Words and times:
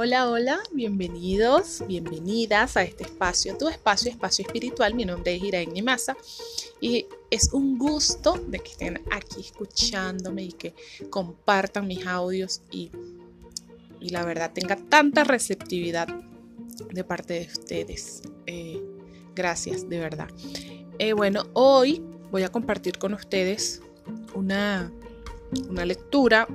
Hola, 0.00 0.30
hola, 0.30 0.60
bienvenidos, 0.70 1.82
bienvenidas 1.88 2.76
a 2.76 2.84
este 2.84 3.02
espacio, 3.02 3.58
tu 3.58 3.68
espacio, 3.68 4.12
espacio 4.12 4.46
espiritual. 4.46 4.94
Mi 4.94 5.04
nombre 5.04 5.34
es 5.34 5.42
Irene 5.42 5.82
Massa 5.82 6.16
y 6.80 7.06
es 7.32 7.52
un 7.52 7.76
gusto 7.78 8.34
de 8.46 8.60
que 8.60 8.70
estén 8.70 9.02
aquí 9.10 9.40
escuchándome 9.40 10.44
y 10.44 10.52
que 10.52 10.72
compartan 11.10 11.88
mis 11.88 12.06
audios 12.06 12.62
y, 12.70 12.92
y 13.98 14.10
la 14.10 14.24
verdad 14.24 14.52
tenga 14.52 14.76
tanta 14.76 15.24
receptividad 15.24 16.06
de 16.92 17.02
parte 17.02 17.34
de 17.40 17.46
ustedes. 17.46 18.22
Eh, 18.46 18.80
gracias, 19.34 19.88
de 19.88 19.98
verdad. 19.98 20.28
Eh, 21.00 21.12
bueno, 21.12 21.42
hoy 21.54 22.00
voy 22.30 22.44
a 22.44 22.52
compartir 22.52 22.98
con 22.98 23.14
ustedes 23.14 23.82
una, 24.32 24.92
una 25.68 25.84
lectura 25.84 26.46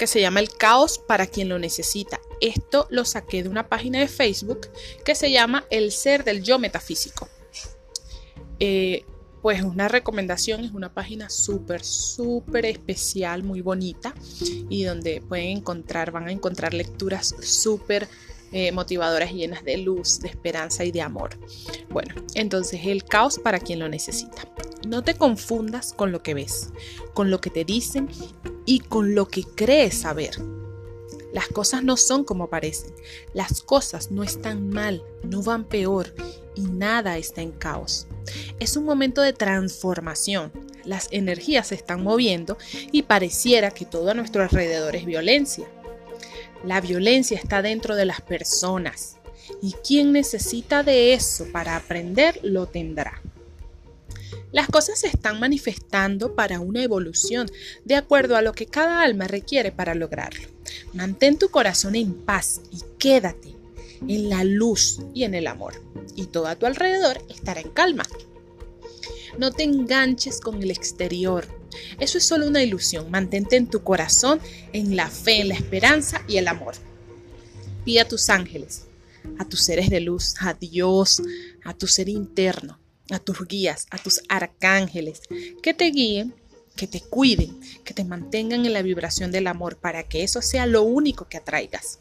que 0.00 0.06
se 0.06 0.22
llama 0.22 0.40
El 0.40 0.48
caos 0.48 0.98
para 0.98 1.26
quien 1.26 1.50
lo 1.50 1.58
necesita. 1.58 2.22
Esto 2.40 2.86
lo 2.88 3.04
saqué 3.04 3.42
de 3.42 3.50
una 3.50 3.68
página 3.68 4.00
de 4.00 4.08
Facebook 4.08 4.68
que 5.04 5.14
se 5.14 5.30
llama 5.30 5.66
El 5.68 5.92
ser 5.92 6.24
del 6.24 6.42
yo 6.42 6.58
metafísico. 6.58 7.28
Eh, 8.58 9.04
pues 9.42 9.62
una 9.62 9.88
recomendación, 9.88 10.64
es 10.64 10.72
una 10.72 10.94
página 10.94 11.28
súper, 11.28 11.84
súper 11.84 12.64
especial, 12.64 13.42
muy 13.42 13.60
bonita 13.60 14.14
y 14.70 14.84
donde 14.84 15.20
pueden 15.20 15.58
encontrar, 15.58 16.12
van 16.12 16.28
a 16.28 16.32
encontrar 16.32 16.72
lecturas 16.72 17.34
súper 17.42 18.08
eh, 18.52 18.72
motivadoras 18.72 19.32
llenas 19.32 19.64
de 19.64 19.76
luz, 19.76 20.20
de 20.20 20.28
esperanza 20.28 20.82
y 20.82 20.92
de 20.92 21.02
amor. 21.02 21.38
Bueno, 21.90 22.14
entonces 22.34 22.80
el 22.84 23.04
caos 23.04 23.38
para 23.38 23.60
quien 23.60 23.78
lo 23.78 23.88
necesita. 23.90 24.48
No 24.88 25.04
te 25.04 25.12
confundas 25.12 25.92
con 25.92 26.10
lo 26.10 26.22
que 26.22 26.32
ves, 26.32 26.70
con 27.12 27.30
lo 27.30 27.42
que 27.42 27.50
te 27.50 27.66
dicen 27.66 28.08
y 28.70 28.78
con 28.78 29.16
lo 29.16 29.26
que 29.26 29.42
crees 29.42 30.02
saber. 30.02 30.30
Las 31.32 31.48
cosas 31.48 31.82
no 31.82 31.96
son 31.96 32.22
como 32.22 32.50
parecen. 32.50 32.94
Las 33.34 33.62
cosas 33.62 34.12
no 34.12 34.22
están 34.22 34.70
mal, 34.70 35.02
no 35.24 35.42
van 35.42 35.64
peor 35.64 36.14
y 36.54 36.60
nada 36.60 37.18
está 37.18 37.42
en 37.42 37.50
caos. 37.50 38.06
Es 38.60 38.76
un 38.76 38.84
momento 38.84 39.22
de 39.22 39.32
transformación. 39.32 40.52
Las 40.84 41.08
energías 41.10 41.66
se 41.66 41.74
están 41.74 42.04
moviendo 42.04 42.58
y 42.92 43.02
pareciera 43.02 43.72
que 43.72 43.86
todo 43.86 44.12
a 44.12 44.14
nuestro 44.14 44.44
alrededor 44.44 44.94
es 44.94 45.04
violencia. 45.04 45.66
La 46.64 46.80
violencia 46.80 47.36
está 47.36 47.62
dentro 47.62 47.96
de 47.96 48.04
las 48.04 48.20
personas 48.20 49.16
y 49.60 49.72
quien 49.84 50.12
necesita 50.12 50.84
de 50.84 51.12
eso 51.14 51.44
para 51.50 51.74
aprender 51.74 52.38
lo 52.44 52.66
tendrá. 52.66 53.20
Las 54.52 54.68
cosas 54.68 55.00
se 55.00 55.06
están 55.06 55.40
manifestando 55.40 56.34
para 56.34 56.60
una 56.60 56.82
evolución, 56.82 57.50
de 57.84 57.96
acuerdo 57.96 58.36
a 58.36 58.42
lo 58.42 58.52
que 58.52 58.66
cada 58.66 59.02
alma 59.02 59.26
requiere 59.26 59.72
para 59.72 59.94
lograrlo. 59.94 60.48
Mantén 60.92 61.38
tu 61.38 61.50
corazón 61.50 61.94
en 61.94 62.14
paz 62.14 62.60
y 62.70 62.78
quédate 62.98 63.54
en 64.06 64.28
la 64.28 64.44
luz 64.44 65.00
y 65.14 65.24
en 65.24 65.34
el 65.34 65.46
amor, 65.46 65.82
y 66.16 66.26
todo 66.26 66.46
a 66.46 66.56
tu 66.56 66.66
alrededor 66.66 67.22
estará 67.28 67.60
en 67.60 67.70
calma. 67.70 68.04
No 69.38 69.52
te 69.52 69.62
enganches 69.62 70.40
con 70.40 70.62
el 70.62 70.70
exterior. 70.70 71.46
Eso 72.00 72.18
es 72.18 72.24
solo 72.24 72.48
una 72.48 72.62
ilusión. 72.62 73.10
Mantente 73.10 73.56
en 73.56 73.68
tu 73.68 73.82
corazón, 73.82 74.40
en 74.72 74.96
la 74.96 75.08
fe, 75.08 75.40
en 75.40 75.48
la 75.48 75.54
esperanza 75.54 76.22
y 76.26 76.38
el 76.38 76.48
amor. 76.48 76.74
Pide 77.84 78.00
a 78.00 78.08
tus 78.08 78.28
ángeles, 78.28 78.86
a 79.38 79.44
tus 79.48 79.62
seres 79.62 79.88
de 79.88 80.00
luz, 80.00 80.34
a 80.40 80.54
Dios, 80.54 81.22
a 81.64 81.74
tu 81.74 81.86
ser 81.86 82.08
interno, 82.08 82.79
a 83.14 83.18
tus 83.18 83.46
guías, 83.46 83.86
a 83.90 83.98
tus 83.98 84.22
arcángeles, 84.28 85.22
que 85.62 85.74
te 85.74 85.86
guíen, 85.86 86.34
que 86.76 86.86
te 86.86 87.00
cuiden, 87.00 87.60
que 87.84 87.94
te 87.94 88.04
mantengan 88.04 88.64
en 88.64 88.72
la 88.72 88.82
vibración 88.82 89.30
del 89.32 89.46
amor 89.46 89.76
para 89.76 90.04
que 90.04 90.22
eso 90.22 90.40
sea 90.42 90.66
lo 90.66 90.82
único 90.82 91.28
que 91.28 91.36
atraigas. 91.36 91.98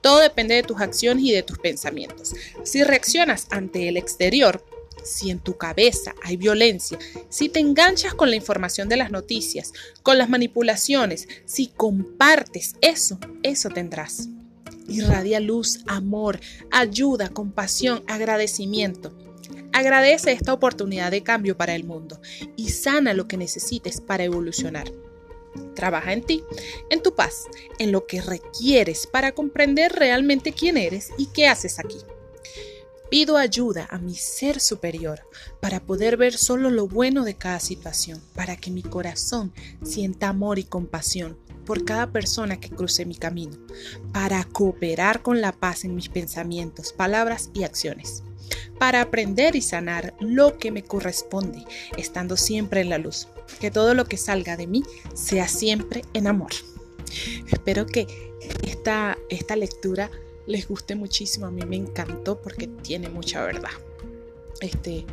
Todo 0.00 0.20
depende 0.20 0.54
de 0.54 0.62
tus 0.62 0.80
acciones 0.80 1.24
y 1.24 1.32
de 1.32 1.42
tus 1.42 1.58
pensamientos. 1.58 2.34
Si 2.64 2.84
reaccionas 2.84 3.46
ante 3.50 3.88
el 3.88 3.96
exterior, 3.96 4.64
si 5.02 5.30
en 5.30 5.38
tu 5.38 5.56
cabeza 5.56 6.14
hay 6.22 6.36
violencia, 6.36 6.98
si 7.28 7.48
te 7.48 7.60
enganchas 7.60 8.14
con 8.14 8.30
la 8.30 8.36
información 8.36 8.88
de 8.88 8.96
las 8.96 9.10
noticias, 9.10 9.72
con 10.02 10.18
las 10.18 10.28
manipulaciones, 10.28 11.28
si 11.44 11.68
compartes 11.68 12.76
eso, 12.80 13.18
eso 13.42 13.68
tendrás. 13.70 14.28
Irradia 14.88 15.40
luz, 15.40 15.80
amor, 15.86 16.40
ayuda, 16.70 17.30
compasión, 17.30 18.04
agradecimiento. 18.06 19.12
Agradece 19.74 20.30
esta 20.30 20.52
oportunidad 20.52 21.10
de 21.10 21.24
cambio 21.24 21.56
para 21.56 21.74
el 21.74 21.82
mundo 21.82 22.20
y 22.54 22.68
sana 22.68 23.12
lo 23.12 23.26
que 23.26 23.36
necesites 23.36 24.00
para 24.00 24.22
evolucionar. 24.22 24.92
Trabaja 25.74 26.12
en 26.12 26.22
ti, 26.22 26.44
en 26.90 27.02
tu 27.02 27.16
paz, 27.16 27.46
en 27.80 27.90
lo 27.90 28.06
que 28.06 28.22
requieres 28.22 29.08
para 29.08 29.32
comprender 29.32 29.90
realmente 29.90 30.52
quién 30.52 30.76
eres 30.76 31.10
y 31.18 31.26
qué 31.26 31.48
haces 31.48 31.80
aquí. 31.80 31.98
Pido 33.10 33.36
ayuda 33.36 33.88
a 33.90 33.98
mi 33.98 34.14
ser 34.14 34.60
superior 34.60 35.22
para 35.58 35.80
poder 35.80 36.16
ver 36.16 36.34
solo 36.34 36.70
lo 36.70 36.86
bueno 36.86 37.24
de 37.24 37.34
cada 37.34 37.58
situación, 37.58 38.22
para 38.36 38.54
que 38.54 38.70
mi 38.70 38.84
corazón 38.84 39.52
sienta 39.82 40.28
amor 40.28 40.60
y 40.60 40.64
compasión 40.64 41.36
por 41.66 41.84
cada 41.84 42.12
persona 42.12 42.60
que 42.60 42.70
cruce 42.70 43.06
mi 43.06 43.16
camino, 43.16 43.58
para 44.12 44.44
cooperar 44.44 45.22
con 45.22 45.40
la 45.40 45.50
paz 45.50 45.84
en 45.84 45.96
mis 45.96 46.10
pensamientos, 46.10 46.92
palabras 46.92 47.50
y 47.54 47.64
acciones 47.64 48.22
para 48.78 49.00
aprender 49.00 49.56
y 49.56 49.62
sanar 49.62 50.14
lo 50.20 50.58
que 50.58 50.70
me 50.70 50.82
corresponde, 50.82 51.64
estando 51.96 52.36
siempre 52.36 52.80
en 52.80 52.90
la 52.90 52.98
luz. 52.98 53.28
Que 53.60 53.70
todo 53.70 53.94
lo 53.94 54.06
que 54.06 54.16
salga 54.16 54.56
de 54.56 54.66
mí 54.66 54.82
sea 55.14 55.48
siempre 55.48 56.04
en 56.12 56.26
amor. 56.26 56.52
Espero 57.50 57.86
que 57.86 58.06
esta, 58.62 59.18
esta 59.28 59.56
lectura 59.56 60.10
les 60.46 60.68
guste 60.68 60.94
muchísimo. 60.94 61.46
A 61.46 61.50
mí 61.50 61.62
me 61.66 61.76
encantó 61.76 62.40
porque 62.40 62.66
tiene 62.66 63.08
mucha 63.08 63.44
verdad. 63.44 63.70
Este, 64.60 65.04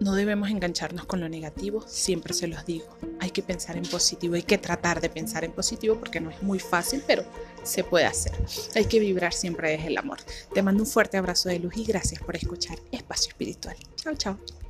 no 0.00 0.14
debemos 0.14 0.50
engancharnos 0.50 1.06
con 1.06 1.20
lo 1.20 1.28
negativo, 1.28 1.84
siempre 1.86 2.34
se 2.34 2.48
los 2.48 2.66
digo. 2.66 2.86
Hay 3.22 3.30
que 3.30 3.40
pensar 3.40 3.76
en 3.76 3.84
positivo, 3.84 4.34
hay 4.34 4.42
que 4.42 4.58
tratar 4.58 5.00
de 5.00 5.08
pensar 5.08 5.44
en 5.44 5.52
positivo 5.52 5.94
porque 5.94 6.18
no 6.18 6.30
es 6.30 6.42
muy 6.42 6.58
fácil, 6.58 7.04
pero 7.06 7.22
se 7.62 7.84
puede 7.84 8.04
hacer. 8.04 8.32
Hay 8.74 8.86
que 8.86 8.98
vibrar 8.98 9.32
siempre 9.32 9.70
desde 9.70 9.86
el 9.86 9.96
amor. 9.96 10.18
Te 10.52 10.60
mando 10.60 10.82
un 10.82 10.88
fuerte 10.88 11.18
abrazo 11.18 11.48
de 11.48 11.60
luz 11.60 11.76
y 11.76 11.84
gracias 11.84 12.20
por 12.20 12.34
escuchar 12.34 12.80
Espacio 12.90 13.28
Espiritual. 13.28 13.76
Chao, 13.94 14.16
chao. 14.16 14.61